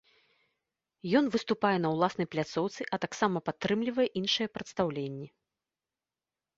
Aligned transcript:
Ён 1.19 1.25
выступае 1.35 1.75
на 1.83 1.89
ўласнай 1.97 2.27
пляцоўцы, 2.37 2.81
а 2.93 3.01
таксама 3.05 3.37
падтрымлівае 3.51 4.07
іншыя 4.25 4.47
прадстаўленні. 4.57 5.27